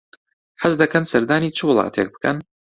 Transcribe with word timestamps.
حەز 0.63 0.73
دەکەن 0.81 1.03
سەردانی 1.11 1.55
چ 1.57 1.59
وڵاتێک 1.67 2.07
بکەن؟ 2.13 2.37